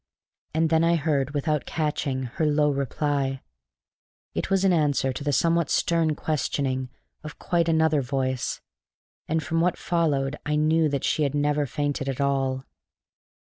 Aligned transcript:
And 0.55 0.71
then 0.71 0.83
I 0.83 0.95
heard, 0.95 1.35
without 1.35 1.67
catching, 1.67 2.23
her 2.23 2.45
low 2.47 2.71
reply; 2.71 3.43
it 4.33 4.49
was 4.49 4.65
in 4.65 4.73
answer 4.73 5.13
to 5.13 5.23
the 5.23 5.31
somewhat 5.31 5.69
stern 5.69 6.15
questioning 6.15 6.89
of 7.23 7.37
quite 7.37 7.69
another 7.69 8.01
voice; 8.01 8.61
and 9.27 9.43
from 9.43 9.61
what 9.61 9.77
followed 9.77 10.37
I 10.43 10.55
knew 10.55 10.89
that 10.89 11.03
she 11.03 11.21
had 11.21 11.35
never 11.35 11.67
fainted 11.67 12.09
at 12.09 12.19
all. 12.19 12.65